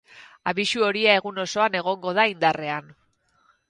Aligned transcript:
Abisu 0.51 0.85
horia 0.87 1.19
egun 1.21 1.39
osoan 1.45 1.79
egongo 1.83 2.19
da 2.23 2.29
indarrean. 2.35 2.95